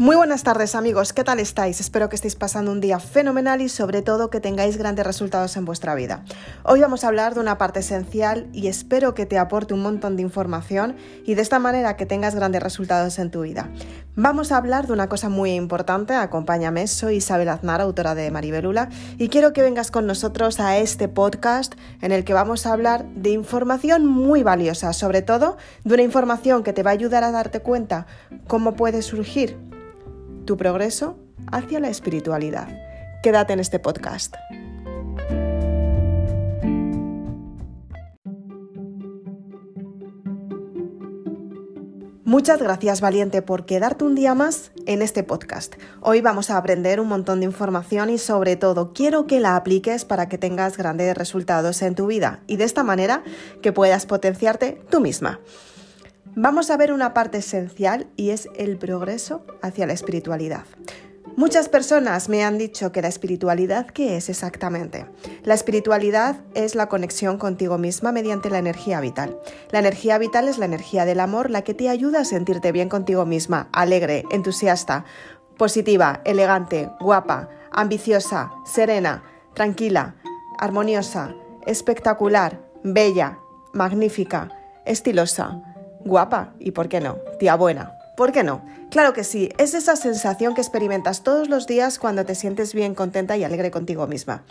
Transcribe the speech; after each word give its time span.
Muy 0.00 0.16
buenas 0.16 0.44
tardes 0.44 0.74
amigos, 0.74 1.12
¿qué 1.12 1.24
tal 1.24 1.40
estáis? 1.40 1.78
Espero 1.78 2.08
que 2.08 2.16
estéis 2.16 2.34
pasando 2.34 2.72
un 2.72 2.80
día 2.80 3.00
fenomenal 3.00 3.60
y 3.60 3.68
sobre 3.68 4.00
todo 4.00 4.30
que 4.30 4.40
tengáis 4.40 4.78
grandes 4.78 5.04
resultados 5.04 5.58
en 5.58 5.66
vuestra 5.66 5.94
vida. 5.94 6.24
Hoy 6.62 6.80
vamos 6.80 7.04
a 7.04 7.08
hablar 7.08 7.34
de 7.34 7.40
una 7.40 7.58
parte 7.58 7.80
esencial 7.80 8.48
y 8.54 8.68
espero 8.68 9.12
que 9.12 9.26
te 9.26 9.36
aporte 9.36 9.74
un 9.74 9.82
montón 9.82 10.16
de 10.16 10.22
información 10.22 10.96
y 11.26 11.34
de 11.34 11.42
esta 11.42 11.58
manera 11.58 11.98
que 11.98 12.06
tengas 12.06 12.34
grandes 12.34 12.62
resultados 12.62 13.18
en 13.18 13.30
tu 13.30 13.42
vida. 13.42 13.68
Vamos 14.16 14.52
a 14.52 14.56
hablar 14.56 14.86
de 14.86 14.94
una 14.94 15.10
cosa 15.10 15.28
muy 15.28 15.50
importante, 15.50 16.14
acompáñame, 16.14 16.86
soy 16.86 17.16
Isabel 17.16 17.50
Aznar, 17.50 17.82
autora 17.82 18.14
de 18.14 18.30
Maribelula, 18.30 18.88
y 19.18 19.28
quiero 19.28 19.52
que 19.52 19.60
vengas 19.60 19.90
con 19.90 20.06
nosotros 20.06 20.60
a 20.60 20.78
este 20.78 21.08
podcast 21.08 21.74
en 22.00 22.12
el 22.12 22.24
que 22.24 22.32
vamos 22.32 22.64
a 22.64 22.72
hablar 22.72 23.04
de 23.16 23.32
información 23.32 24.06
muy 24.06 24.42
valiosa, 24.44 24.94
sobre 24.94 25.20
todo 25.20 25.58
de 25.84 25.92
una 25.92 26.02
información 26.02 26.62
que 26.62 26.72
te 26.72 26.82
va 26.82 26.88
a 26.88 26.94
ayudar 26.94 27.22
a 27.22 27.32
darte 27.32 27.60
cuenta 27.60 28.06
cómo 28.46 28.76
puede 28.76 29.02
surgir 29.02 29.69
tu 30.50 30.56
progreso 30.56 31.16
hacia 31.52 31.78
la 31.78 31.90
espiritualidad. 31.90 32.66
Quédate 33.22 33.52
en 33.52 33.60
este 33.60 33.78
podcast. 33.78 34.34
Muchas 42.24 42.60
gracias 42.60 43.00
valiente 43.00 43.42
por 43.42 43.64
quedarte 43.64 44.04
un 44.04 44.16
día 44.16 44.34
más 44.34 44.72
en 44.86 45.02
este 45.02 45.22
podcast. 45.22 45.76
Hoy 46.00 46.20
vamos 46.20 46.50
a 46.50 46.56
aprender 46.56 46.98
un 46.98 47.06
montón 47.06 47.38
de 47.38 47.46
información 47.46 48.10
y 48.10 48.18
sobre 48.18 48.56
todo 48.56 48.92
quiero 48.92 49.28
que 49.28 49.38
la 49.38 49.54
apliques 49.54 50.04
para 50.04 50.28
que 50.28 50.36
tengas 50.36 50.76
grandes 50.76 51.16
resultados 51.16 51.80
en 51.82 51.94
tu 51.94 52.08
vida 52.08 52.40
y 52.48 52.56
de 52.56 52.64
esta 52.64 52.82
manera 52.82 53.22
que 53.62 53.70
puedas 53.70 54.04
potenciarte 54.04 54.82
tú 54.90 54.98
misma. 54.98 55.38
Vamos 56.36 56.70
a 56.70 56.76
ver 56.76 56.92
una 56.92 57.12
parte 57.12 57.38
esencial 57.38 58.06
y 58.16 58.30
es 58.30 58.48
el 58.54 58.78
progreso 58.78 59.44
hacia 59.62 59.86
la 59.86 59.92
espiritualidad. 59.92 60.64
Muchas 61.36 61.68
personas 61.68 62.28
me 62.28 62.44
han 62.44 62.56
dicho 62.56 62.92
que 62.92 63.02
la 63.02 63.08
espiritualidad, 63.08 63.86
¿qué 63.86 64.16
es 64.16 64.28
exactamente? 64.28 65.06
La 65.42 65.54
espiritualidad 65.54 66.40
es 66.54 66.74
la 66.74 66.88
conexión 66.88 67.36
contigo 67.38 67.78
misma 67.78 68.12
mediante 68.12 68.48
la 68.48 68.58
energía 68.58 69.00
vital. 69.00 69.38
La 69.70 69.80
energía 69.80 70.18
vital 70.18 70.48
es 70.48 70.58
la 70.58 70.66
energía 70.66 71.04
del 71.04 71.18
amor, 71.18 71.50
la 71.50 71.62
que 71.62 71.74
te 71.74 71.88
ayuda 71.88 72.20
a 72.20 72.24
sentirte 72.24 72.70
bien 72.70 72.88
contigo 72.88 73.26
misma, 73.26 73.68
alegre, 73.72 74.24
entusiasta, 74.30 75.04
positiva, 75.56 76.20
elegante, 76.24 76.90
guapa, 77.00 77.48
ambiciosa, 77.72 78.52
serena, 78.64 79.24
tranquila, 79.54 80.14
armoniosa, 80.58 81.34
espectacular, 81.66 82.60
bella, 82.84 83.38
magnífica, 83.72 84.50
estilosa 84.84 85.69
guapa 86.04 86.54
y, 86.58 86.72
¿por 86.72 86.88
qué 86.88 87.00
no? 87.00 87.18
Tía 87.38 87.54
buena. 87.56 87.92
¿Por 88.16 88.32
qué 88.32 88.42
no? 88.42 88.64
Claro 88.90 89.12
que 89.12 89.24
sí, 89.24 89.48
es 89.56 89.72
esa 89.72 89.96
sensación 89.96 90.54
que 90.54 90.60
experimentas 90.60 91.22
todos 91.22 91.48
los 91.48 91.66
días 91.66 91.98
cuando 91.98 92.26
te 92.26 92.34
sientes 92.34 92.74
bien, 92.74 92.94
contenta 92.94 93.36
y 93.36 93.44
alegre 93.44 93.70
contigo 93.70 94.06
misma. 94.06 94.44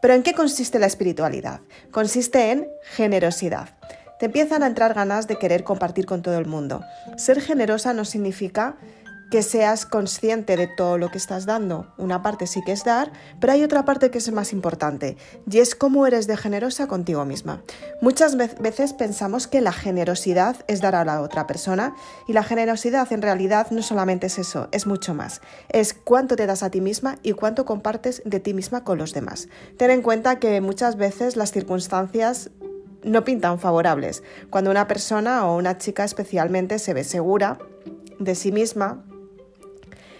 Pero 0.00 0.14
¿en 0.14 0.22
qué 0.22 0.32
consiste 0.32 0.78
la 0.78 0.86
espiritualidad? 0.86 1.60
Consiste 1.90 2.52
en 2.52 2.68
generosidad. 2.82 3.70
Te 4.18 4.26
empiezan 4.26 4.62
a 4.62 4.66
entrar 4.66 4.94
ganas 4.94 5.26
de 5.26 5.38
querer 5.38 5.64
compartir 5.64 6.06
con 6.06 6.22
todo 6.22 6.38
el 6.38 6.46
mundo. 6.46 6.82
Ser 7.16 7.40
generosa 7.40 7.92
no 7.92 8.04
significa 8.04 8.76
que 9.36 9.42
seas 9.42 9.84
consciente 9.84 10.56
de 10.56 10.66
todo 10.66 10.96
lo 10.96 11.10
que 11.10 11.18
estás 11.18 11.44
dando. 11.44 11.92
Una 11.98 12.22
parte 12.22 12.46
sí 12.46 12.62
que 12.64 12.72
es 12.72 12.84
dar, 12.84 13.12
pero 13.38 13.52
hay 13.52 13.62
otra 13.64 13.84
parte 13.84 14.10
que 14.10 14.16
es 14.16 14.32
más 14.32 14.54
importante 14.54 15.18
y 15.46 15.58
es 15.58 15.74
cómo 15.74 16.06
eres 16.06 16.26
de 16.26 16.38
generosa 16.38 16.86
contigo 16.86 17.26
misma. 17.26 17.60
Muchas 18.00 18.38
veces 18.38 18.94
pensamos 18.94 19.46
que 19.46 19.60
la 19.60 19.72
generosidad 19.72 20.64
es 20.68 20.80
dar 20.80 20.94
a 20.94 21.04
la 21.04 21.20
otra 21.20 21.46
persona 21.46 21.94
y 22.26 22.32
la 22.32 22.44
generosidad 22.44 23.12
en 23.12 23.20
realidad 23.20 23.66
no 23.70 23.82
solamente 23.82 24.28
es 24.28 24.38
eso, 24.38 24.68
es 24.72 24.86
mucho 24.86 25.12
más. 25.12 25.42
Es 25.68 25.92
cuánto 25.92 26.34
te 26.34 26.46
das 26.46 26.62
a 26.62 26.70
ti 26.70 26.80
misma 26.80 27.18
y 27.22 27.32
cuánto 27.32 27.66
compartes 27.66 28.22
de 28.24 28.40
ti 28.40 28.54
misma 28.54 28.84
con 28.84 28.96
los 28.96 29.12
demás. 29.12 29.50
Ten 29.76 29.90
en 29.90 30.00
cuenta 30.00 30.38
que 30.38 30.62
muchas 30.62 30.96
veces 30.96 31.36
las 31.36 31.52
circunstancias 31.52 32.52
no 33.04 33.22
pintan 33.22 33.58
favorables. 33.58 34.22
Cuando 34.48 34.70
una 34.70 34.88
persona 34.88 35.46
o 35.46 35.58
una 35.58 35.76
chica 35.76 36.04
especialmente 36.04 36.78
se 36.78 36.94
ve 36.94 37.04
segura 37.04 37.58
de 38.18 38.34
sí 38.34 38.50
misma, 38.50 39.04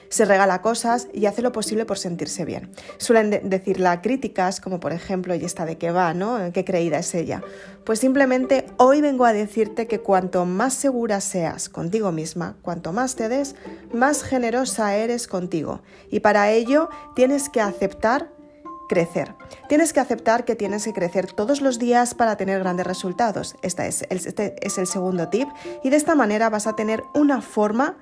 se 0.09 0.25
regala 0.25 0.63
cosas 0.63 1.09
y 1.13 1.27
hace 1.27 1.43
lo 1.43 1.53
posible 1.53 1.85
por 1.85 1.99
sentirse 1.99 2.45
bien. 2.45 2.71
Suelen 2.99 3.49
decirla 3.49 4.03
críticas, 4.03 4.61
como 4.61 4.81
por 4.81 4.93
ejemplo, 4.93 5.35
y 5.35 5.45
esta 5.45 5.65
de 5.65 5.79
qué 5.79 5.91
va, 5.91 6.15
¿no? 6.15 6.53
¿Qué 6.53 6.65
creída 6.65 6.99
es 6.99 7.15
ella? 7.15 7.43
Pues 7.85 8.01
simplemente 8.01 8.67
hoy 8.79 9.01
vengo 9.01 9.25
a 9.25 9.33
decirte 9.33 9.87
que 9.87 10.01
cuanto 10.01 10.45
más 10.45 10.75
segura 10.75 11.21
seas 11.21 11.69
contigo 11.69 12.13
misma, 12.13 12.57
cuanto 12.63 12.93
más 12.93 13.17
te 13.17 13.29
des, 13.29 13.55
más 13.93 14.23
generosa 14.23 14.97
eres 14.97 15.27
contigo. 15.29 15.83
Y 16.11 16.21
para 16.21 16.51
ello 16.51 16.89
tienes 17.15 17.49
que 17.49 17.61
aceptar 17.61 18.31
crecer. 18.89 19.35
Tienes 19.69 19.93
que 19.93 20.01
aceptar 20.01 20.45
que 20.45 20.57
tienes 20.57 20.85
que 20.85 20.93
crecer 20.93 21.33
todos 21.33 21.61
los 21.61 21.79
días 21.79 22.15
para 22.15 22.37
tener 22.37 22.61
grandes 22.61 22.87
resultados. 22.87 23.57
Este 23.63 23.87
es, 23.87 24.05
este 24.11 24.57
es 24.65 24.79
el 24.79 24.87
segundo 24.87 25.29
tip 25.29 25.49
y 25.83 25.91
de 25.91 25.97
esta 25.97 26.15
manera 26.15 26.51
vas 26.51 26.67
a 26.67 26.77
tener 26.77 27.03
una 27.15 27.43
forma 27.43 27.97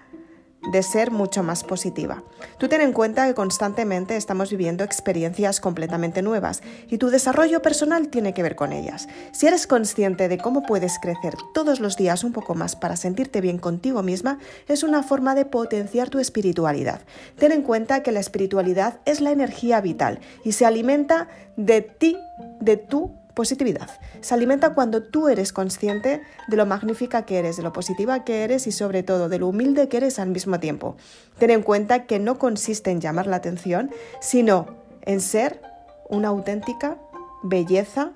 de 0.72 0.82
ser 0.82 1.10
mucho 1.10 1.42
más 1.42 1.64
positiva. 1.64 2.22
Tú 2.58 2.69
ten 2.69 2.80
en 2.80 2.92
cuenta 2.92 3.26
que 3.26 3.34
constantemente 3.34 4.16
estamos 4.16 4.50
viviendo 4.50 4.84
experiencias 4.84 5.60
completamente 5.60 6.22
nuevas 6.22 6.62
y 6.88 6.98
tu 6.98 7.10
desarrollo 7.10 7.62
personal 7.62 8.08
tiene 8.08 8.34
que 8.34 8.42
ver 8.42 8.56
con 8.56 8.72
ellas. 8.72 9.08
Si 9.32 9.47
eres 9.47 9.66
consciente 9.66 10.28
de 10.28 10.38
cómo 10.38 10.62
puedes 10.62 10.98
crecer 10.98 11.34
todos 11.52 11.80
los 11.80 11.97
días 11.97 12.25
un 12.25 12.32
poco 12.32 12.54
más 12.54 12.76
para 12.76 12.97
sentirte 12.97 13.41
bien 13.41 13.58
contigo 13.58 14.02
misma, 14.02 14.38
es 14.69 14.82
una 14.82 15.02
forma 15.02 15.34
de 15.34 15.44
potenciar 15.44 16.10
tu 16.10 16.19
espiritualidad. 16.19 17.02
Ten 17.38 17.52
en 17.52 17.62
cuenta 17.62 18.02
que 18.02 18.12
la 18.12 18.20
espiritualidad 18.20 19.00
es 19.04 19.20
la 19.20 19.32
energía 19.32 19.81
vital 19.81 20.20
y 20.44 20.52
se 20.52 20.66
alimenta 20.66 21.28
de 21.56 21.82
ti, 21.82 22.16
de 22.60 22.76
tu 22.76 23.23
Positividad. 23.34 23.90
Se 24.20 24.34
alimenta 24.34 24.74
cuando 24.74 25.02
tú 25.02 25.28
eres 25.28 25.52
consciente 25.52 26.22
de 26.46 26.56
lo 26.56 26.66
magnífica 26.66 27.26
que 27.26 27.38
eres, 27.38 27.56
de 27.56 27.64
lo 27.64 27.72
positiva 27.72 28.24
que 28.24 28.44
eres 28.44 28.66
y 28.66 28.72
sobre 28.72 29.02
todo 29.02 29.28
de 29.28 29.38
lo 29.38 29.48
humilde 29.48 29.88
que 29.88 29.96
eres 29.96 30.18
al 30.18 30.30
mismo 30.30 30.60
tiempo. 30.60 30.96
Ten 31.38 31.50
en 31.50 31.62
cuenta 31.62 32.06
que 32.06 32.20
no 32.20 32.38
consiste 32.38 32.90
en 32.90 33.00
llamar 33.00 33.26
la 33.26 33.36
atención, 33.36 33.90
sino 34.20 34.66
en 35.02 35.20
ser 35.20 35.60
una 36.08 36.28
auténtica 36.28 36.96
belleza, 37.42 38.12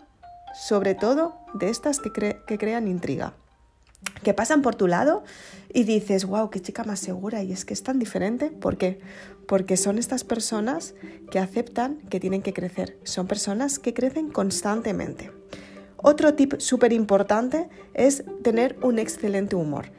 sobre 0.55 0.95
todo 0.95 1.37
de 1.55 1.69
estas 1.69 2.01
que, 2.01 2.59
crean 2.59 2.87
intriga 2.87 3.35
que 4.23 4.35
pasan 4.35 4.63
por 4.63 4.75
tu 4.75 4.87
lado 4.87 5.25
y 5.73 5.85
dices, 5.85 6.25
wow, 6.25 6.51
qué 6.51 6.61
chica 6.61 6.85
más 6.85 7.01
segura 7.01 7.43
y 7.43 7.53
es 7.53 7.65
que 7.65 7.75
es 7.75 7.83
tan 7.83 7.99
diferente. 7.99 8.51
¿Por 8.51 8.77
qué? 8.77 9.01
Porque 9.47 9.77
son 9.77 9.99
estas 9.99 10.25
personas 10.25 10.95
que 11.31 11.39
aceptan 11.39 11.99
que 12.11 12.21
tienen 12.21 12.43
que 12.43 12.53
crecer, 12.53 12.99
son 13.05 13.27
personas 13.27 13.79
que 13.79 13.95
crecen 13.95 14.31
constantemente. 14.31 15.31
Otro 15.97 16.35
tip 16.35 16.55
súper 16.59 16.93
importante 16.93 17.69
es 17.95 18.25
tener 18.43 18.77
un 18.83 18.99
excelente 18.99 19.57
humor. 19.57 19.91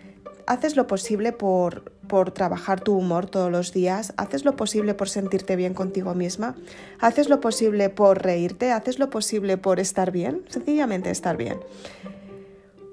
Haces 0.48 0.76
lo 0.76 0.88
posible 0.88 1.32
por, 1.32 1.92
por 2.08 2.32
trabajar 2.32 2.82
tu 2.82 2.96
humor 2.96 3.30
todos 3.30 3.52
los 3.52 3.74
días, 3.74 4.14
haces 4.18 4.46
lo 4.46 4.56
posible 4.56 4.94
por 4.94 5.10
sentirte 5.10 5.56
bien 5.56 5.74
contigo 5.74 6.16
misma, 6.16 6.56
haces 7.00 7.30
lo 7.30 7.40
posible 7.42 7.90
por 7.90 8.24
reírte, 8.24 8.72
haces 8.72 8.98
lo 8.98 9.10
posible 9.10 9.58
por 9.58 9.80
estar 9.80 10.12
bien, 10.12 10.44
sencillamente 10.48 11.12
estar 11.12 11.38
bien. 11.38 11.60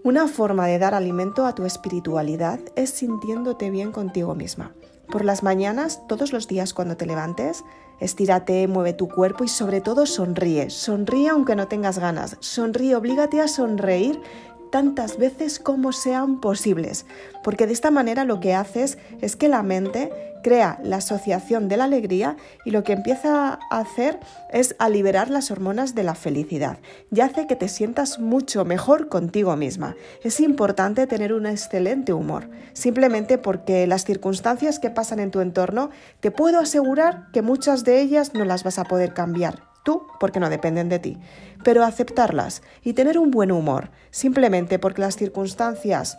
Una 0.07 0.29
forma 0.29 0.69
de 0.69 0.79
dar 0.79 0.95
alimento 0.95 1.47
a 1.47 1.57
tu 1.57 1.65
espiritualidad 1.65 2.61
es 2.77 2.91
sintiéndote 2.91 3.71
bien 3.71 3.91
contigo 3.91 4.37
misma. 4.37 4.73
Por 5.11 5.25
las 5.25 5.43
mañanas, 5.43 6.07
todos 6.07 6.33
los 6.33 6.47
días 6.47 6.75
cuando 6.75 6.97
te 6.97 7.07
levantes, 7.07 7.65
estírate, 7.99 8.69
mueve 8.69 8.93
tu 8.93 9.09
cuerpo 9.09 9.43
y 9.43 9.49
sobre 9.49 9.81
todo 9.81 10.07
sonríe. 10.07 10.71
Sonríe 10.71 11.31
aunque 11.31 11.57
no 11.57 11.67
tengas 11.67 11.99
ganas. 11.99 12.37
Sonríe, 12.39 12.95
oblígate 12.95 13.41
a 13.41 13.49
sonreír 13.49 14.23
tantas 14.71 15.19
veces 15.19 15.59
como 15.59 15.91
sean 15.91 16.41
posibles, 16.41 17.05
porque 17.43 17.67
de 17.67 17.73
esta 17.73 17.91
manera 17.91 18.25
lo 18.25 18.39
que 18.39 18.55
haces 18.55 18.99
es 19.21 19.35
que 19.35 19.49
la 19.49 19.65
mente 19.65 20.13
crea 20.47 20.79
la 20.85 20.99
asociación 20.99 21.67
de 21.67 21.77
la 21.77 21.83
alegría 21.83 22.37
y 22.65 22.71
lo 22.71 22.85
que 22.85 22.93
empieza 22.93 23.59
a 23.69 23.79
hacer 23.81 24.21
es 24.53 24.77
a 24.79 24.89
liberar 24.89 25.29
las 25.29 25.51
hormonas 25.51 25.97
de 25.97 26.05
la 26.05 26.15
felicidad 26.15 26.79
y 27.11 27.21
hace 27.21 27.49
que 27.49 27.57
te 27.57 27.67
sientas 27.67 28.21
mucho 28.21 28.65
mejor 28.65 29.09
contigo 29.09 29.57
misma. 29.57 29.97
Es 30.23 30.39
importante 30.39 31.09
tener 31.09 31.33
un 31.33 31.47
excelente 31.47 32.13
humor, 32.13 32.49
simplemente 32.75 33.39
porque 33.39 33.89
las 33.89 34.05
circunstancias 34.05 34.79
que 34.79 34.89
pasan 34.89 35.19
en 35.19 35.33
tu 35.33 35.41
entorno 35.41 35.91
te 36.21 36.31
puedo 36.31 36.61
asegurar 36.61 37.27
que 37.33 37.43
muchas 37.43 37.83
de 37.83 38.01
ellas 38.01 38.33
no 38.33 38.45
las 38.45 38.63
vas 38.63 38.79
a 38.79 38.85
poder 38.85 39.15
cambiar 39.15 39.65
tú 39.85 40.07
porque 40.21 40.39
no 40.39 40.49
dependen 40.49 40.89
de 40.89 41.01
ti, 41.01 41.19
pero 41.65 41.83
aceptarlas 41.83 42.63
y 42.85 42.93
tener 42.93 43.19
un 43.19 43.33
buen 43.33 43.51
humor, 43.51 43.91
simplemente 44.13 44.79
porque 44.79 45.01
las 45.01 45.17
circunstancias 45.17 46.17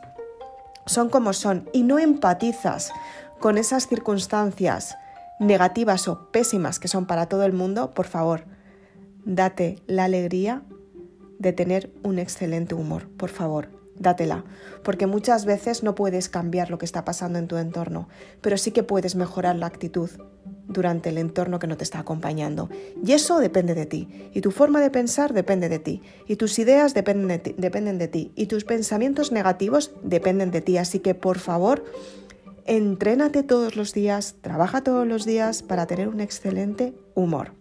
son 0.85 1.09
como 1.09 1.33
son 1.33 1.69
y 1.73 1.83
no 1.83 1.99
empatizas 1.99 2.91
con 3.39 3.57
esas 3.57 3.87
circunstancias 3.87 4.95
negativas 5.39 6.07
o 6.07 6.31
pésimas 6.31 6.79
que 6.79 6.87
son 6.87 7.05
para 7.05 7.27
todo 7.27 7.43
el 7.43 7.53
mundo, 7.53 7.93
por 7.93 8.07
favor, 8.07 8.45
date 9.25 9.79
la 9.87 10.05
alegría 10.05 10.63
de 11.39 11.53
tener 11.53 11.91
un 12.03 12.17
excelente 12.17 12.73
humor, 12.73 13.07
por 13.17 13.29
favor, 13.29 13.69
dátela, 13.99 14.43
porque 14.83 15.05
muchas 15.05 15.45
veces 15.45 15.83
no 15.83 15.95
puedes 15.95 16.29
cambiar 16.29 16.69
lo 16.69 16.77
que 16.77 16.85
está 16.85 17.05
pasando 17.05 17.37
en 17.37 17.47
tu 17.47 17.57
entorno, 17.57 18.07
pero 18.41 18.57
sí 18.57 18.71
que 18.71 18.83
puedes 18.83 19.15
mejorar 19.15 19.55
la 19.55 19.67
actitud 19.67 20.09
durante 20.67 21.09
el 21.09 21.17
entorno 21.17 21.59
que 21.59 21.67
no 21.67 21.77
te 21.77 21.83
está 21.83 21.99
acompañando. 21.99 22.69
Y 23.03 23.13
eso 23.13 23.39
depende 23.39 23.73
de 23.73 23.85
ti. 23.85 24.29
Y 24.33 24.41
tu 24.41 24.51
forma 24.51 24.81
de 24.81 24.89
pensar 24.89 25.33
depende 25.33 25.69
de 25.69 25.79
ti. 25.79 26.01
Y 26.27 26.35
tus 26.35 26.59
ideas 26.59 26.93
dependen 26.93 27.29
de 27.29 27.39
ti. 27.39 27.55
Dependen 27.57 27.97
de 27.97 28.07
ti. 28.07 28.33
Y 28.35 28.47
tus 28.47 28.65
pensamientos 28.65 29.31
negativos 29.31 29.91
dependen 30.03 30.51
de 30.51 30.61
ti. 30.61 30.77
Así 30.77 30.99
que 30.99 31.15
por 31.15 31.39
favor, 31.39 31.85
entrénate 32.67 33.43
todos 33.43 33.75
los 33.75 33.93
días, 33.93 34.35
trabaja 34.41 34.83
todos 34.83 35.07
los 35.07 35.25
días 35.25 35.63
para 35.63 35.87
tener 35.87 36.07
un 36.07 36.19
excelente 36.19 36.93
humor. 37.15 37.53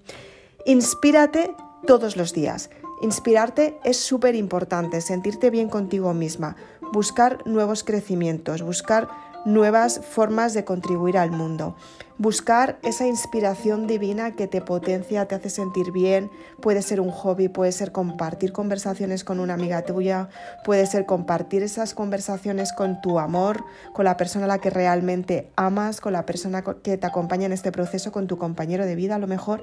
Inspírate 0.67 1.55
todos 1.87 2.17
los 2.17 2.33
días. 2.33 2.71
Inspirarte 3.03 3.79
es 3.85 3.99
súper 3.99 4.35
importante, 4.35 5.01
sentirte 5.01 5.51
bien 5.51 5.69
contigo 5.69 6.13
misma, 6.15 6.57
buscar 6.93 7.47
nuevos 7.47 7.85
crecimientos, 7.85 8.63
buscar 8.63 9.09
nuevas 9.47 10.01
formas 10.01 10.53
de 10.53 10.65
contribuir 10.65 11.17
al 11.17 11.31
mundo. 11.31 11.77
Buscar 12.19 12.79
esa 12.83 13.07
inspiración 13.07 13.87
divina 13.87 14.33
que 14.33 14.49
te 14.49 14.61
potencia, 14.61 15.27
te 15.27 15.37
hace 15.37 15.51
sentir 15.51 15.93
bien. 15.93 16.31
Puede 16.61 16.83
ser 16.83 17.01
un 17.01 17.11
hobby, 17.11 17.49
puede 17.49 17.73
ser 17.73 17.93
compartir 17.93 18.53
conversaciones 18.53 19.23
con 19.23 19.39
una 19.39 19.55
amiga 19.55 19.83
tuya, 19.83 20.29
puede 20.65 20.87
ser 20.87 21.07
compartir 21.07 21.63
esas 21.63 21.95
conversaciones 21.95 22.73
con 22.73 23.01
tu 23.01 23.19
amor, 23.19 23.65
con 23.93 24.05
la 24.05 24.17
persona 24.17 24.47
a 24.47 24.49
la 24.49 24.59
que 24.59 24.71
realmente 24.71 25.51
amas, 25.57 26.01
con 26.01 26.13
la 26.13 26.27
persona 26.27 26.63
que 26.63 26.99
te 26.99 27.07
acompaña 27.07 27.47
en 27.47 27.53
este 27.53 27.71
proceso, 27.71 28.11
con 28.13 28.27
tu 28.27 28.39
compañero 28.39 28.85
de 28.85 28.97
vida 28.97 29.15
a 29.15 29.19
lo 29.19 29.29
mejor. 29.29 29.63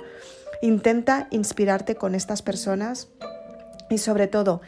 Intenta 0.61 1.27
inspirarte 1.29 1.95
con 1.95 2.15
estas 2.15 2.41
personas 2.41 3.09
y 3.89 3.97
sobre 3.97 4.27
todo, 4.27 4.61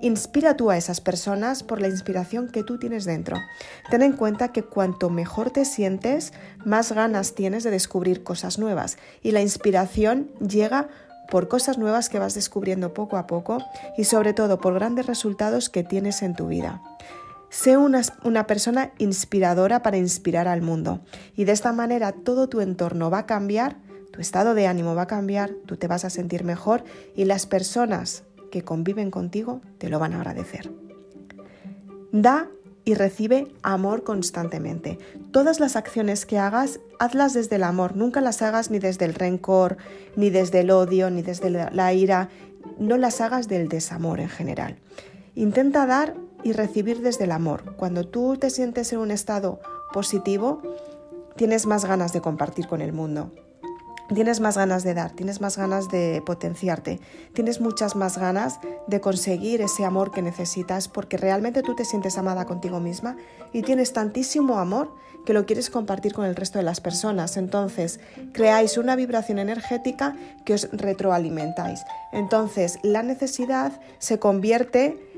inspira 0.00 0.56
tú 0.56 0.70
a 0.70 0.76
esas 0.76 1.00
personas 1.00 1.62
por 1.62 1.80
la 1.80 1.88
inspiración 1.88 2.48
que 2.48 2.62
tú 2.62 2.78
tienes 2.78 3.04
dentro. 3.04 3.38
Ten 3.90 4.02
en 4.02 4.12
cuenta 4.12 4.48
que 4.48 4.62
cuanto 4.62 5.10
mejor 5.10 5.50
te 5.50 5.64
sientes, 5.64 6.32
más 6.64 6.92
ganas 6.92 7.34
tienes 7.34 7.64
de 7.64 7.70
descubrir 7.70 8.22
cosas 8.22 8.58
nuevas. 8.58 8.98
Y 9.22 9.32
la 9.32 9.42
inspiración 9.42 10.30
llega 10.40 10.88
por 11.30 11.48
cosas 11.48 11.78
nuevas 11.78 12.08
que 12.08 12.18
vas 12.18 12.34
descubriendo 12.34 12.92
poco 12.92 13.16
a 13.16 13.26
poco 13.26 13.58
y 13.96 14.04
sobre 14.04 14.34
todo 14.34 14.60
por 14.60 14.74
grandes 14.74 15.06
resultados 15.06 15.68
que 15.68 15.84
tienes 15.84 16.22
en 16.22 16.34
tu 16.34 16.48
vida. 16.48 16.82
Sé 17.48 17.76
una, 17.76 18.00
una, 18.24 18.46
persona 18.46 18.92
inspiradora 18.98 19.82
para 19.82 19.98
inspirar 19.98 20.48
al 20.48 20.62
mundo 20.62 21.00
y 21.36 21.44
de 21.44 21.52
esta 21.52 21.72
manera 21.72 22.12
todo 22.12 22.48
tu 22.48 22.60
entorno 22.62 23.10
va 23.10 23.18
a 23.18 23.26
cambiar 23.26 23.76
tu 24.12 24.20
estado 24.20 24.54
de 24.54 24.66
ánimo 24.66 24.94
va 24.94 25.02
a 25.02 25.06
cambiar, 25.06 25.50
tú 25.66 25.76
te 25.76 25.88
vas 25.88 26.04
a 26.04 26.10
sentir 26.10 26.44
mejor 26.44 26.84
y 27.16 27.24
las 27.24 27.46
personas 27.46 28.24
que 28.52 28.62
conviven 28.62 29.10
contigo 29.10 29.62
te 29.78 29.88
lo 29.88 29.98
van 29.98 30.12
a 30.12 30.18
agradecer. 30.18 30.70
Da 32.12 32.48
y 32.84 32.94
recibe 32.94 33.48
amor 33.62 34.04
constantemente. 34.04 34.98
Todas 35.32 35.58
las 35.58 35.74
acciones 35.74 36.26
que 36.26 36.38
hagas, 36.38 36.78
hazlas 37.00 37.32
desde 37.32 37.56
el 37.56 37.62
amor, 37.64 37.96
nunca 37.96 38.20
las 38.20 38.42
hagas 38.42 38.70
ni 38.70 38.78
desde 38.78 39.06
el 39.06 39.14
rencor, 39.14 39.78
ni 40.16 40.30
desde 40.30 40.60
el 40.60 40.70
odio, 40.70 41.10
ni 41.10 41.22
desde 41.22 41.50
la 41.50 41.92
ira, 41.94 42.28
no 42.78 42.98
las 42.98 43.20
hagas 43.20 43.48
del 43.48 43.68
desamor 43.68 44.20
en 44.20 44.28
general. 44.28 44.76
Intenta 45.34 45.86
dar 45.86 46.14
y 46.44 46.52
recibir 46.52 47.00
desde 47.00 47.24
el 47.24 47.32
amor. 47.32 47.74
Cuando 47.76 48.06
tú 48.06 48.36
te 48.36 48.50
sientes 48.50 48.92
en 48.92 48.98
un 48.98 49.10
estado 49.10 49.60
positivo, 49.94 50.60
tienes 51.36 51.66
más 51.66 51.86
ganas 51.86 52.12
de 52.12 52.20
compartir 52.20 52.66
con 52.66 52.82
el 52.82 52.92
mundo 52.92 53.32
tienes 54.14 54.40
más 54.40 54.56
ganas 54.56 54.84
de 54.84 54.94
dar, 54.94 55.12
tienes 55.12 55.40
más 55.40 55.56
ganas 55.56 55.88
de 55.88 56.22
potenciarte, 56.24 57.00
tienes 57.32 57.60
muchas 57.60 57.96
más 57.96 58.18
ganas 58.18 58.60
de 58.86 59.00
conseguir 59.00 59.60
ese 59.60 59.84
amor 59.84 60.10
que 60.10 60.22
necesitas 60.22 60.88
porque 60.88 61.16
realmente 61.16 61.62
tú 61.62 61.74
te 61.74 61.84
sientes 61.84 62.18
amada 62.18 62.44
contigo 62.44 62.80
misma 62.80 63.16
y 63.52 63.62
tienes 63.62 63.92
tantísimo 63.92 64.58
amor 64.58 64.94
que 65.24 65.32
lo 65.32 65.46
quieres 65.46 65.70
compartir 65.70 66.12
con 66.12 66.24
el 66.24 66.36
resto 66.36 66.58
de 66.58 66.64
las 66.64 66.80
personas. 66.80 67.36
Entonces, 67.36 68.00
creáis 68.32 68.76
una 68.76 68.96
vibración 68.96 69.38
energética 69.38 70.16
que 70.44 70.54
os 70.54 70.68
retroalimentáis. 70.72 71.84
Entonces, 72.12 72.78
la 72.82 73.02
necesidad 73.02 73.72
se 73.98 74.18
convierte 74.18 75.11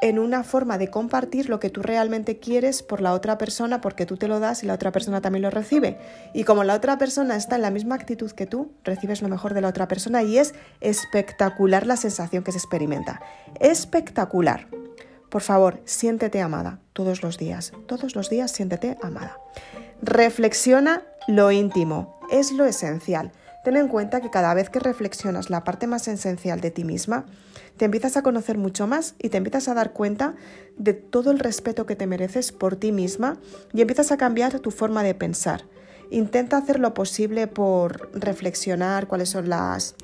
en 0.00 0.18
una 0.18 0.44
forma 0.44 0.78
de 0.78 0.88
compartir 0.88 1.48
lo 1.48 1.60
que 1.60 1.70
tú 1.70 1.82
realmente 1.82 2.38
quieres 2.38 2.82
por 2.82 3.00
la 3.00 3.12
otra 3.12 3.38
persona 3.38 3.80
porque 3.80 4.06
tú 4.06 4.16
te 4.16 4.28
lo 4.28 4.40
das 4.40 4.62
y 4.62 4.66
la 4.66 4.74
otra 4.74 4.92
persona 4.92 5.20
también 5.20 5.42
lo 5.42 5.50
recibe. 5.50 5.98
Y 6.32 6.44
como 6.44 6.64
la 6.64 6.74
otra 6.74 6.98
persona 6.98 7.36
está 7.36 7.56
en 7.56 7.62
la 7.62 7.70
misma 7.70 7.94
actitud 7.94 8.30
que 8.30 8.46
tú, 8.46 8.72
recibes 8.84 9.22
lo 9.22 9.28
mejor 9.28 9.54
de 9.54 9.60
la 9.60 9.68
otra 9.68 9.88
persona 9.88 10.22
y 10.22 10.38
es 10.38 10.54
espectacular 10.80 11.86
la 11.86 11.96
sensación 11.96 12.42
que 12.42 12.52
se 12.52 12.58
experimenta. 12.58 13.20
Espectacular. 13.60 14.68
Por 15.28 15.42
favor, 15.42 15.80
siéntete 15.84 16.40
amada 16.40 16.80
todos 16.92 17.22
los 17.22 17.38
días. 17.38 17.72
Todos 17.86 18.16
los 18.16 18.30
días 18.30 18.50
siéntete 18.50 18.96
amada. 19.02 19.38
Reflexiona 20.02 21.02
lo 21.28 21.52
íntimo. 21.52 22.18
Es 22.30 22.52
lo 22.52 22.64
esencial. 22.64 23.32
Ten 23.64 23.76
en 23.76 23.88
cuenta 23.88 24.20
que 24.20 24.30
cada 24.30 24.54
vez 24.54 24.70
que 24.70 24.80
reflexionas 24.80 25.50
la 25.50 25.64
parte 25.64 25.86
más 25.86 26.08
esencial 26.08 26.60
de 26.60 26.70
ti 26.70 26.84
misma, 26.84 27.26
te 27.80 27.86
empiezas 27.86 28.18
a 28.18 28.22
conocer 28.22 28.58
mucho 28.58 28.86
más 28.86 29.14
y 29.18 29.30
te 29.30 29.38
empiezas 29.38 29.66
a 29.66 29.72
dar 29.72 29.94
cuenta 29.94 30.34
de 30.76 30.92
todo 30.92 31.30
el 31.30 31.38
respeto 31.38 31.86
que 31.86 31.96
te 31.96 32.06
mereces 32.06 32.52
por 32.52 32.76
ti 32.76 32.92
misma 32.92 33.38
y 33.72 33.80
empiezas 33.80 34.12
a 34.12 34.18
cambiar 34.18 34.60
tu 34.60 34.70
forma 34.70 35.02
de 35.02 35.14
pensar. 35.14 35.64
Intenta 36.10 36.58
hacer 36.58 36.78
lo 36.78 36.92
posible 36.92 37.46
por 37.46 38.10
reflexionar 38.12 39.06
cuáles 39.06 39.30
son 39.30 39.48
las 39.48 39.94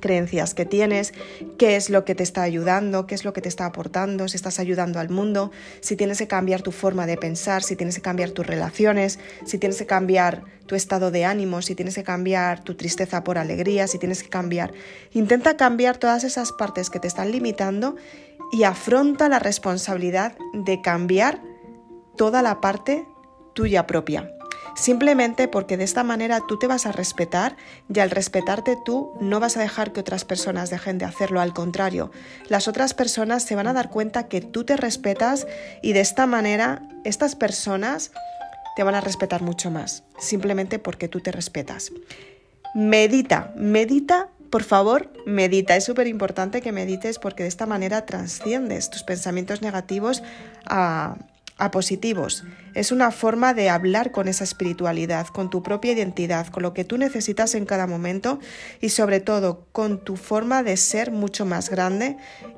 creencias 0.00 0.54
que 0.54 0.64
tienes, 0.64 1.14
qué 1.58 1.76
es 1.76 1.90
lo 1.90 2.04
que 2.04 2.14
te 2.14 2.22
está 2.22 2.42
ayudando, 2.42 3.06
qué 3.06 3.14
es 3.14 3.24
lo 3.24 3.32
que 3.32 3.40
te 3.40 3.48
está 3.48 3.66
aportando, 3.66 4.28
si 4.28 4.36
estás 4.36 4.58
ayudando 4.58 5.00
al 5.00 5.08
mundo, 5.08 5.50
si 5.80 5.96
tienes 5.96 6.18
que 6.18 6.26
cambiar 6.26 6.62
tu 6.62 6.72
forma 6.72 7.06
de 7.06 7.16
pensar, 7.16 7.62
si 7.62 7.76
tienes 7.76 7.96
que 7.96 8.02
cambiar 8.02 8.30
tus 8.30 8.46
relaciones, 8.46 9.18
si 9.44 9.58
tienes 9.58 9.78
que 9.78 9.86
cambiar 9.86 10.42
tu 10.66 10.74
estado 10.74 11.10
de 11.10 11.24
ánimo, 11.24 11.62
si 11.62 11.74
tienes 11.74 11.94
que 11.94 12.04
cambiar 12.04 12.62
tu 12.64 12.74
tristeza 12.74 13.24
por 13.24 13.38
alegría, 13.38 13.86
si 13.86 13.98
tienes 13.98 14.22
que 14.22 14.28
cambiar. 14.28 14.72
Intenta 15.12 15.56
cambiar 15.56 15.96
todas 15.98 16.24
esas 16.24 16.52
partes 16.52 16.90
que 16.90 17.00
te 17.00 17.08
están 17.08 17.30
limitando 17.30 17.96
y 18.52 18.64
afronta 18.64 19.28
la 19.28 19.38
responsabilidad 19.38 20.36
de 20.52 20.80
cambiar 20.80 21.40
toda 22.16 22.42
la 22.42 22.60
parte 22.60 23.04
tuya 23.54 23.86
propia 23.86 24.33
simplemente 24.74 25.48
porque 25.48 25.76
de 25.76 25.84
esta 25.84 26.02
manera 26.02 26.40
tú 26.46 26.58
te 26.58 26.66
vas 26.66 26.86
a 26.86 26.92
respetar 26.92 27.56
y 27.92 28.00
al 28.00 28.10
respetarte 28.10 28.76
tú 28.84 29.12
no 29.20 29.40
vas 29.40 29.56
a 29.56 29.60
dejar 29.60 29.92
que 29.92 30.00
otras 30.00 30.24
personas 30.24 30.70
dejen 30.70 30.98
de 30.98 31.04
hacerlo, 31.04 31.40
al 31.40 31.52
contrario, 31.52 32.10
las 32.48 32.68
otras 32.68 32.94
personas 32.94 33.44
se 33.44 33.54
van 33.54 33.66
a 33.66 33.72
dar 33.72 33.90
cuenta 33.90 34.28
que 34.28 34.40
tú 34.40 34.64
te 34.64 34.76
respetas 34.76 35.46
y 35.82 35.92
de 35.92 36.00
esta 36.00 36.26
manera 36.26 36.82
estas 37.04 37.36
personas 37.36 38.12
te 38.76 38.82
van 38.82 38.94
a 38.94 39.00
respetar 39.00 39.42
mucho 39.42 39.70
más, 39.70 40.02
simplemente 40.18 40.78
porque 40.78 41.08
tú 41.08 41.20
te 41.20 41.30
respetas. 41.30 41.92
Medita, 42.74 43.52
medita 43.56 44.30
por 44.54 44.62
favor, 44.62 45.10
medita. 45.26 45.74
Es 45.74 45.82
súper 45.82 46.06
importante 46.06 46.60
que 46.60 46.70
medites 46.70 47.18
porque 47.18 47.42
de 47.42 47.48
esta 47.48 47.66
manera 47.66 48.06
trasciendes 48.06 48.88
tus 48.88 49.02
pensamientos 49.02 49.62
negativos 49.62 50.22
a, 50.64 51.16
a 51.56 51.70
positivos. 51.70 52.44
Es 52.74 52.90
una 52.90 53.10
forma 53.10 53.54
de 53.54 53.70
hablar 53.70 54.10
con 54.10 54.28
esa 54.28 54.44
espiritualidad, 54.44 55.26
con 55.28 55.50
tu 55.50 55.62
propia 55.62 55.92
identidad, 55.92 56.48
con 56.48 56.62
lo 56.62 56.74
que 56.74 56.84
tú 56.84 56.98
necesitas 56.98 57.54
en 57.54 57.64
cada 57.64 57.86
momento 57.86 58.40
y 58.80 58.88
sobre 58.88 59.20
todo 59.20 59.66
con 59.72 60.02
tu 60.02 60.16
forma 60.16 60.62
de 60.62 60.76
ser 60.76 61.12
mucho 61.12 61.46
más 61.46 61.70
grande 61.70 62.16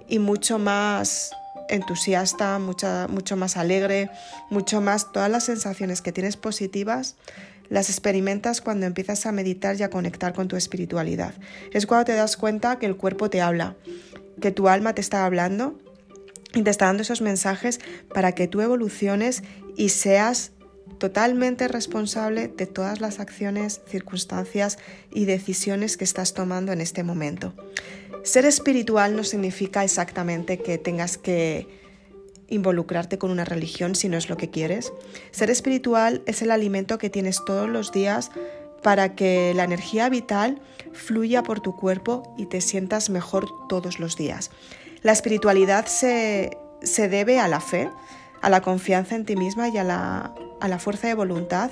y 0.09 0.19
mucho 0.19 0.59
más 0.59 1.33
entusiasta, 1.69 2.59
mucho 2.59 3.37
más 3.37 3.57
alegre, 3.57 4.11
mucho 4.51 4.81
más 4.81 5.13
todas 5.13 5.31
las 5.31 5.45
sensaciones 5.45 6.01
que 6.01 6.13
tienes 6.13 6.37
positivas 6.37 7.17
las 7.69 7.91
experimentas 7.91 8.61
cuando 8.61 8.87
empiezas 8.87 9.27
a 9.27 9.33
meditar 9.33 9.75
y 9.77 9.83
a 9.83 9.91
conectar 9.91 10.33
con 10.33 10.47
tu 10.47 10.55
espiritualidad. 10.57 11.35
Es 11.73 11.87
cuando 11.87 12.05
te 12.05 12.15
das 12.15 12.37
cuenta 12.37 12.79
que 12.79 12.87
el 12.87 12.97
cuerpo 12.97 13.29
te 13.29 13.41
habla, 13.41 13.75
que 14.41 14.53
tu 14.53 14.69
alma 14.69 14.95
te 14.95 15.01
está 15.01 15.25
hablando 15.25 15.79
y 16.57 16.63
te 16.63 16.71
está 16.71 16.87
dando 16.87 17.03
esos 17.03 17.21
mensajes 17.21 17.81
para 18.13 18.33
que 18.33 18.49
tú 18.49 18.63
evoluciones 18.63 19.43
y 19.77 19.91
seas 19.91 20.53
totalmente 20.99 21.69
responsable 21.69 22.49
de 22.49 22.67
todas 22.67 23.01
las 23.03 23.21
acciones, 23.21 23.83
circunstancias 23.87 24.79
y 25.13 25.27
decisiones 25.27 25.99
que 25.99 26.05
estás 26.05 26.33
tomando 26.33 26.73
en 26.73 26.81
este 26.81 27.03
momento. 27.03 27.53
Ser 28.25 28.47
espiritual 28.47 29.15
no 29.15 29.23
significa 29.23 29.85
exactamente 29.85 30.59
que 30.59 30.79
tengas 30.79 31.19
que 31.19 31.69
involucrarte 32.49 33.19
con 33.19 33.31
una 33.31 33.45
religión 33.45 33.95
si 33.95 34.09
no 34.09 34.17
es 34.17 34.31
lo 34.31 34.39
que 34.39 34.49
quieres. 34.49 34.93
Ser 35.33 35.51
espiritual 35.51 36.23
es 36.25 36.41
el 36.41 36.51
alimento 36.51 36.97
que 36.97 37.11
tienes 37.11 37.45
todos 37.45 37.69
los 37.69 37.93
días 37.93 38.31
para 38.83 39.15
que 39.15 39.53
la 39.55 39.65
energía 39.65 40.09
vital 40.09 40.63
fluya 40.93 41.43
por 41.43 41.61
tu 41.61 41.77
cuerpo 41.77 42.35
y 42.39 42.47
te 42.47 42.63
sientas 42.63 43.11
mejor 43.11 43.47
todos 43.69 43.99
los 43.99 44.17
días. 44.17 44.51
La 45.03 45.13
espiritualidad 45.13 45.87
se, 45.87 46.59
debe 46.83 47.39
a 47.39 47.49
la 47.49 47.61
fe, 47.61 47.91
a 48.43 48.51
la 48.51 48.61
confianza 48.61 49.15
en 49.15 49.25
ti 49.25 49.37
misma 49.37 49.69
y 49.69 49.79
a 49.79 49.85
la, 49.85 50.35
a 50.61 50.69
la 50.69 50.79
fuerza 50.79 51.09
de 51.09 51.15
voluntad 51.15 51.71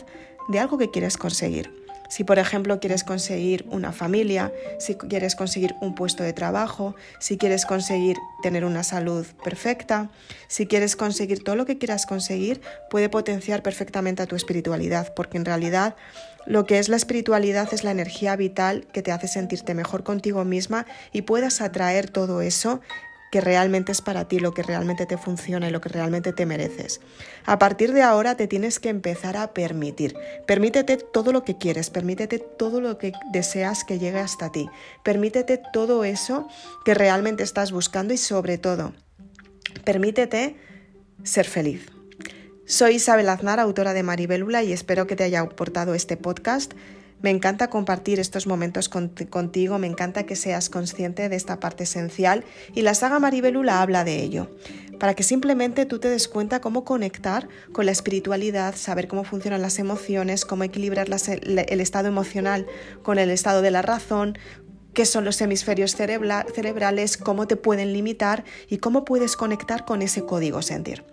de 0.48 0.58
algo 0.58 0.78
que 0.78 0.90
quieres 0.90 1.16
conseguir. 1.16 1.84
Si 2.08 2.22
por 2.22 2.38
ejemplo 2.38 2.78
quieres 2.80 3.02
conseguir 3.02 3.66
una 3.70 3.90
familia, 3.90 4.52
si 4.78 4.94
quieres 4.94 5.34
conseguir 5.34 5.74
un 5.80 5.94
puesto 5.94 6.22
de 6.22 6.32
trabajo, 6.32 6.94
si 7.18 7.38
quieres 7.38 7.64
conseguir 7.66 8.16
tener 8.42 8.64
una 8.64 8.84
salud 8.84 9.26
perfecta, 9.42 10.10
si 10.46 10.66
quieres 10.66 10.96
conseguir 10.96 11.42
todo 11.42 11.56
lo 11.56 11.66
que 11.66 11.78
quieras 11.78 12.06
conseguir, 12.06 12.60
puede 12.90 13.08
potenciar 13.08 13.62
perfectamente 13.62 14.22
a 14.22 14.26
tu 14.26 14.36
espiritualidad, 14.36 15.14
porque 15.14 15.38
en 15.38 15.44
realidad 15.44 15.96
lo 16.46 16.66
que 16.66 16.78
es 16.78 16.88
la 16.88 16.96
espiritualidad 16.96 17.72
es 17.72 17.84
la 17.84 17.90
energía 17.90 18.36
vital 18.36 18.86
que 18.92 19.02
te 19.02 19.10
hace 19.10 19.26
sentirte 19.26 19.74
mejor 19.74 20.04
contigo 20.04 20.44
misma 20.44 20.86
y 21.12 21.22
puedas 21.22 21.62
atraer 21.62 22.10
todo 22.10 22.42
eso 22.42 22.80
que 23.34 23.40
realmente 23.40 23.90
es 23.90 24.00
para 24.00 24.28
ti, 24.28 24.38
lo 24.38 24.54
que 24.54 24.62
realmente 24.62 25.06
te 25.06 25.18
funciona 25.18 25.66
y 25.66 25.72
lo 25.72 25.80
que 25.80 25.88
realmente 25.88 26.32
te 26.32 26.46
mereces. 26.46 27.00
A 27.46 27.58
partir 27.58 27.92
de 27.92 28.00
ahora 28.00 28.36
te 28.36 28.46
tienes 28.46 28.78
que 28.78 28.90
empezar 28.90 29.36
a 29.36 29.52
permitir. 29.52 30.14
Permítete 30.46 30.98
todo 30.98 31.32
lo 31.32 31.42
que 31.42 31.58
quieres, 31.58 31.90
permítete 31.90 32.38
todo 32.38 32.80
lo 32.80 32.96
que 32.96 33.12
deseas 33.32 33.82
que 33.82 33.98
llegue 33.98 34.20
hasta 34.20 34.52
ti. 34.52 34.70
Permítete 35.02 35.60
todo 35.72 36.04
eso 36.04 36.46
que 36.84 36.94
realmente 36.94 37.42
estás 37.42 37.72
buscando 37.72 38.14
y 38.14 38.18
sobre 38.18 38.56
todo, 38.56 38.92
permítete 39.82 40.54
ser 41.24 41.46
feliz. 41.46 41.90
Soy 42.66 42.94
Isabel 42.94 43.28
Aznar, 43.30 43.58
autora 43.58 43.94
de 43.94 44.04
Maribelula 44.04 44.62
y 44.62 44.72
espero 44.72 45.08
que 45.08 45.16
te 45.16 45.24
haya 45.24 45.40
aportado 45.40 45.96
este 45.96 46.16
podcast. 46.16 46.72
Me 47.24 47.30
encanta 47.30 47.70
compartir 47.70 48.20
estos 48.20 48.46
momentos 48.46 48.90
contigo, 48.90 49.78
me 49.78 49.86
encanta 49.86 50.24
que 50.24 50.36
seas 50.36 50.68
consciente 50.68 51.30
de 51.30 51.36
esta 51.36 51.58
parte 51.58 51.84
esencial 51.84 52.44
y 52.74 52.82
la 52.82 52.92
saga 52.92 53.18
Maribelula 53.18 53.80
habla 53.80 54.04
de 54.04 54.22
ello, 54.22 54.50
para 55.00 55.14
que 55.14 55.22
simplemente 55.22 55.86
tú 55.86 55.98
te 55.98 56.10
des 56.10 56.28
cuenta 56.28 56.60
cómo 56.60 56.84
conectar 56.84 57.48
con 57.72 57.86
la 57.86 57.92
espiritualidad, 57.92 58.74
saber 58.76 59.08
cómo 59.08 59.24
funcionan 59.24 59.62
las 59.62 59.78
emociones, 59.78 60.44
cómo 60.44 60.64
equilibrar 60.64 61.06
el 61.08 61.80
estado 61.80 62.08
emocional 62.08 62.66
con 63.02 63.18
el 63.18 63.30
estado 63.30 63.62
de 63.62 63.70
la 63.70 63.80
razón, 63.80 64.36
qué 64.92 65.06
son 65.06 65.24
los 65.24 65.40
hemisferios 65.40 65.96
cerebrales, 65.96 67.16
cómo 67.16 67.46
te 67.46 67.56
pueden 67.56 67.94
limitar 67.94 68.44
y 68.68 68.76
cómo 68.76 69.06
puedes 69.06 69.34
conectar 69.34 69.86
con 69.86 70.02
ese 70.02 70.26
código 70.26 70.60
sentir. 70.60 71.04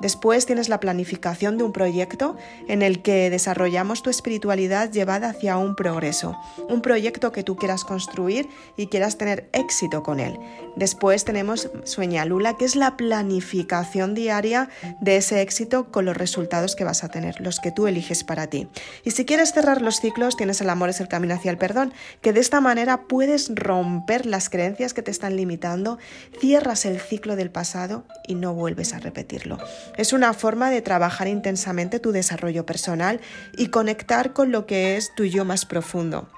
Después 0.00 0.46
tienes 0.46 0.68
la 0.68 0.80
planificación 0.80 1.56
de 1.56 1.64
un 1.64 1.72
proyecto 1.72 2.36
en 2.68 2.82
el 2.82 3.02
que 3.02 3.30
desarrollamos 3.30 4.02
tu 4.02 4.10
espiritualidad 4.10 4.90
llevada 4.90 5.30
hacia 5.30 5.56
un 5.56 5.76
progreso, 5.76 6.36
un 6.68 6.82
proyecto 6.82 7.32
que 7.32 7.42
tú 7.42 7.56
quieras 7.56 7.84
construir 7.84 8.48
y 8.76 8.88
quieras 8.88 9.16
tener 9.16 9.48
éxito 9.52 10.02
con 10.02 10.20
él. 10.20 10.38
Después 10.76 11.24
tenemos 11.24 11.70
Sueña 11.84 12.24
Lula, 12.24 12.56
que 12.56 12.64
es 12.64 12.76
la 12.76 12.96
planificación 12.96 14.14
diaria 14.14 14.68
de 15.00 15.16
ese 15.16 15.40
éxito 15.40 15.90
con 15.90 16.04
los 16.04 16.16
resultados 16.16 16.74
que 16.74 16.84
vas 16.84 17.04
a 17.04 17.08
tener, 17.08 17.40
los 17.40 17.60
que 17.60 17.70
tú 17.70 17.86
eliges 17.86 18.24
para 18.24 18.48
ti. 18.48 18.68
Y 19.04 19.12
si 19.12 19.24
quieres 19.24 19.52
cerrar 19.52 19.82
los 19.82 20.00
ciclos, 20.00 20.36
tienes 20.36 20.60
el 20.60 20.70
amor 20.70 20.88
es 20.88 21.00
el 21.00 21.08
camino 21.08 21.34
hacia 21.34 21.50
el 21.50 21.58
perdón, 21.58 21.92
que 22.20 22.32
de 22.32 22.40
esta 22.40 22.60
manera 22.60 23.02
puedes 23.02 23.50
romper 23.54 24.26
las 24.26 24.50
creencias 24.50 24.94
que 24.94 25.02
te 25.02 25.10
están 25.10 25.36
limitando, 25.36 25.98
cierras 26.40 26.84
el 26.84 27.00
ciclo 27.00 27.36
del 27.36 27.50
pasado 27.50 28.04
y 28.26 28.34
no 28.34 28.54
vuelves 28.54 28.94
a 28.94 28.98
repetirlo. 28.98 29.58
Es 29.96 30.12
una 30.12 30.32
forma 30.34 30.70
de 30.70 30.82
trabajar 30.82 31.28
intensamente 31.28 32.00
tu 32.00 32.12
desarrollo 32.12 32.66
personal 32.66 33.20
y 33.56 33.68
conectar 33.68 34.32
con 34.32 34.50
lo 34.50 34.66
que 34.66 34.96
es 34.96 35.14
tu 35.14 35.24
yo 35.24 35.44
más 35.44 35.66
profundo 35.66 36.28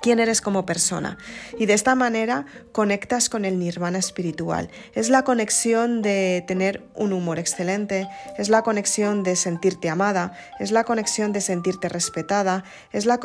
quién 0.00 0.20
eres 0.20 0.40
como 0.40 0.66
persona. 0.66 1.18
Y 1.58 1.66
de 1.66 1.74
esta 1.74 1.94
manera 1.94 2.46
conectas 2.72 3.28
con 3.28 3.44
el 3.44 3.58
nirvana 3.58 3.98
espiritual. 3.98 4.70
Es 4.94 5.10
la 5.10 5.24
conexión 5.24 6.02
de 6.02 6.44
tener 6.46 6.84
un 6.94 7.12
humor 7.12 7.38
excelente, 7.38 8.08
es 8.36 8.48
la 8.48 8.62
conexión 8.62 9.22
de 9.22 9.36
sentirte 9.36 9.88
amada, 9.88 10.32
es 10.58 10.70
la 10.70 10.84
conexión 10.84 11.32
de 11.32 11.40
sentirte 11.40 11.88
respetada, 11.88 12.64
es 12.92 13.06
la, 13.06 13.18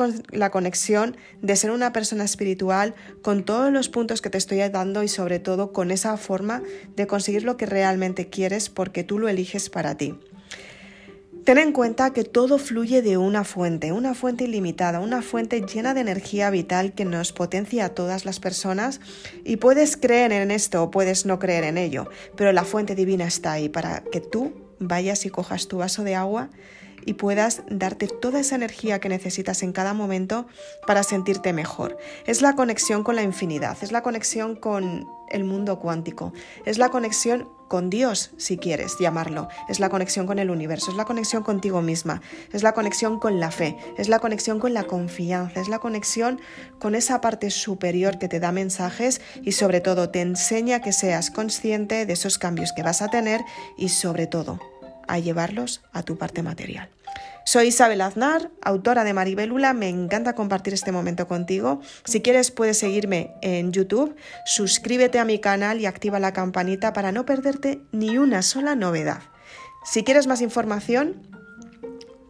conexión 0.50 1.16
de 1.40 1.56
ser 1.56 1.70
una 1.70 1.92
persona 1.92 2.24
espiritual 2.24 2.94
con 3.22 3.44
todos 3.44 3.72
los 3.72 3.88
puntos 3.88 4.20
que 4.20 4.30
te 4.30 4.38
estoy 4.38 4.58
dando 4.68 5.02
y 5.02 5.08
sobre 5.08 5.38
todo 5.38 5.72
con 5.72 5.90
esa 5.90 6.16
forma 6.16 6.62
de 6.96 7.06
conseguir 7.06 7.44
lo 7.44 7.56
que 7.56 7.66
realmente 7.66 8.28
quieres 8.28 8.68
porque 8.68 9.04
tú 9.04 9.18
lo 9.18 9.28
eliges 9.28 9.70
para 9.70 9.96
ti. 9.96 10.18
Ten 11.44 11.58
en 11.58 11.72
cuenta 11.72 12.14
que 12.14 12.24
todo 12.24 12.56
fluye 12.56 13.02
de 13.02 13.18
una 13.18 13.44
fuente, 13.44 13.92
una 13.92 14.14
fuente 14.14 14.44
ilimitada, 14.44 15.00
una 15.00 15.20
fuente 15.20 15.60
llena 15.60 15.92
de 15.92 16.00
energía 16.00 16.48
vital 16.48 16.94
que 16.94 17.04
nos 17.04 17.32
potencia 17.32 17.84
a 17.84 17.88
todas 17.90 18.24
las 18.24 18.40
personas 18.40 19.02
y 19.44 19.56
puedes 19.56 19.98
creer 19.98 20.32
en 20.32 20.50
esto 20.50 20.82
o 20.82 20.90
puedes 20.90 21.26
no 21.26 21.38
creer 21.38 21.64
en 21.64 21.76
ello, 21.76 22.08
pero 22.34 22.50
la 22.52 22.64
fuente 22.64 22.94
divina 22.94 23.26
está 23.26 23.52
ahí 23.52 23.68
para 23.68 24.02
que 24.10 24.20
tú 24.20 24.54
vayas 24.78 25.26
y 25.26 25.28
cojas 25.28 25.68
tu 25.68 25.76
vaso 25.76 26.02
de 26.02 26.14
agua 26.14 26.48
y 27.04 27.12
puedas 27.12 27.62
darte 27.68 28.08
toda 28.08 28.40
esa 28.40 28.54
energía 28.54 28.98
que 28.98 29.10
necesitas 29.10 29.62
en 29.62 29.72
cada 29.72 29.92
momento 29.92 30.46
para 30.86 31.02
sentirte 31.02 31.52
mejor. 31.52 31.98
Es 32.26 32.40
la 32.40 32.54
conexión 32.54 33.04
con 33.04 33.16
la 33.16 33.22
infinidad, 33.22 33.76
es 33.82 33.92
la 33.92 34.02
conexión 34.02 34.56
con 34.56 35.06
el 35.28 35.44
mundo 35.44 35.78
cuántico, 35.78 36.32
es 36.64 36.78
la 36.78 36.88
conexión 36.88 37.48
con 37.68 37.90
Dios, 37.90 38.30
si 38.36 38.56
quieres 38.58 38.96
llamarlo, 38.98 39.48
es 39.68 39.80
la 39.80 39.88
conexión 39.88 40.26
con 40.26 40.38
el 40.38 40.50
universo, 40.50 40.90
es 40.90 40.96
la 40.96 41.04
conexión 41.04 41.42
contigo 41.42 41.82
misma, 41.82 42.22
es 42.52 42.62
la 42.62 42.72
conexión 42.72 43.18
con 43.18 43.40
la 43.40 43.50
fe, 43.50 43.76
es 43.96 44.08
la 44.08 44.18
conexión 44.18 44.60
con 44.60 44.74
la 44.74 44.84
confianza, 44.84 45.60
es 45.60 45.68
la 45.68 45.78
conexión 45.78 46.40
con 46.78 46.94
esa 46.94 47.20
parte 47.20 47.50
superior 47.50 48.18
que 48.18 48.28
te 48.28 48.40
da 48.40 48.52
mensajes 48.52 49.20
y 49.42 49.52
sobre 49.52 49.80
todo 49.80 50.10
te 50.10 50.20
enseña 50.20 50.80
que 50.80 50.92
seas 50.92 51.30
consciente 51.30 52.06
de 52.06 52.12
esos 52.12 52.38
cambios 52.38 52.72
que 52.72 52.82
vas 52.82 53.02
a 53.02 53.08
tener 53.08 53.40
y 53.76 53.88
sobre 53.88 54.26
todo 54.26 54.60
a 55.06 55.18
llevarlos 55.18 55.82
a 55.92 56.02
tu 56.02 56.16
parte 56.16 56.42
material. 56.42 56.88
Soy 57.44 57.68
Isabel 57.68 58.00
Aznar, 58.00 58.50
autora 58.62 59.04
de 59.04 59.12
Maribelula. 59.12 59.74
Me 59.74 59.88
encanta 59.88 60.34
compartir 60.34 60.72
este 60.72 60.92
momento 60.92 61.28
contigo. 61.28 61.80
Si 62.04 62.22
quieres, 62.22 62.50
puedes 62.50 62.78
seguirme 62.78 63.34
en 63.42 63.72
YouTube. 63.72 64.16
Suscríbete 64.46 65.18
a 65.18 65.24
mi 65.24 65.38
canal 65.38 65.80
y 65.80 65.86
activa 65.86 66.18
la 66.18 66.32
campanita 66.32 66.92
para 66.92 67.12
no 67.12 67.26
perderte 67.26 67.80
ni 67.92 68.16
una 68.18 68.42
sola 68.42 68.74
novedad. 68.74 69.22
Si 69.84 70.04
quieres 70.04 70.26
más 70.26 70.40
información, 70.40 71.28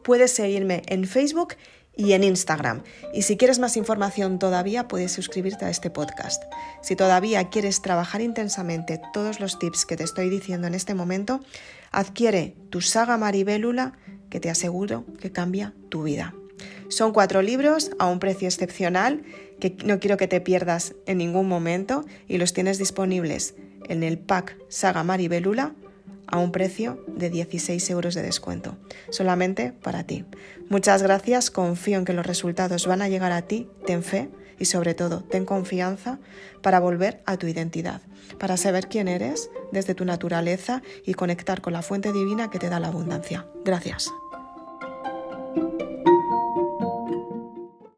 puedes 0.03 0.33
seguirme 0.33 0.83
en 0.87 1.07
Facebook 1.07 1.55
y 1.97 2.13
en 2.13 2.25
Instagram. 2.25 2.83
Y 3.13 3.23
si 3.23 3.37
quieres 3.37 3.59
más 3.59 3.77
información 3.77 4.39
todavía, 4.39 4.89
puedes 4.89 5.13
suscribirte 5.13 5.65
a 5.65 5.71
este 5.71 5.91
podcast. 5.91 6.43
Si 6.83 6.97
todavía 6.97 7.51
quieres 7.51 7.83
trabajar 7.83 8.21
intensamente 8.21 9.01
todos 9.13 9.41
los 9.41 9.59
tips 9.59 9.87
que 9.87 9.97
te 9.97 10.05
estoy 10.05 10.29
diciendo 10.29 10.67
en 10.67 10.75
este 10.75 10.95
momento, 10.95 11.41
adquiere 11.93 12.57
tu 12.71 12.81
saga 12.81 13.17
Maribélula 13.17 13.93
que 14.31 14.41
te 14.41 14.51
aseguro 14.51 15.05
que 15.21 15.33
cambia 15.33 15.75
tu 15.89 16.03
vida. 16.03 16.35
Son 16.89 17.13
cuatro 17.13 17.43
libros 17.43 17.91
a 17.99 18.07
un 18.07 18.19
precio 18.19 18.47
excepcional 18.47 19.23
que 19.61 19.77
no 19.85 19.99
quiero 19.99 20.17
que 20.17 20.29
te 20.29 20.41
pierdas 20.41 20.95
en 21.07 21.19
ningún 21.19 21.49
momento 21.49 22.05
y 22.29 22.39
los 22.39 22.53
tienes 22.53 22.79
disponibles 22.79 23.55
en 23.89 24.03
el 24.03 24.19
pack 24.19 24.57
Saga 24.69 25.03
Maribelula 25.03 25.75
a 26.27 26.39
un 26.39 26.53
precio 26.53 27.05
de 27.07 27.31
16 27.31 27.91
euros 27.91 28.15
de 28.15 28.23
descuento, 28.23 28.77
solamente 29.11 29.73
para 29.73 30.05
ti. 30.05 30.25
Muchas 30.69 31.03
gracias, 31.03 31.51
confío 31.51 31.99
en 31.99 32.05
que 32.05 32.13
los 32.13 32.27
resultados 32.27 32.87
van 32.87 33.03
a 33.03 33.09
llegar 33.09 33.33
a 33.33 33.43
ti, 33.43 33.69
ten 33.87 34.03
fe 34.03 34.31
y 34.59 34.67
sobre 34.67 34.95
todo 34.95 35.23
ten 35.23 35.45
confianza 35.45 36.19
para 36.63 36.81
volver 36.81 37.23
a 37.27 37.37
tu 37.37 37.47
identidad, 37.47 38.01
para 38.39 38.57
saber 38.57 38.89
quién 38.89 39.09
eres 39.09 39.51
desde 39.73 39.95
tu 39.95 40.05
naturaleza 40.05 40.83
y 41.05 41.15
conectar 41.15 41.61
con 41.61 41.73
la 41.73 41.83
fuente 41.83 42.13
divina 42.13 42.51
que 42.51 42.59
te 42.59 42.69
da 42.69 42.81
la 42.81 42.89
abundancia. 42.89 43.47
Gracias. 43.65 44.11